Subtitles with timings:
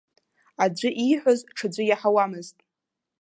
[0.63, 2.57] Аӡәы ииҳәоз ҽаӡәы иаҳауамызт.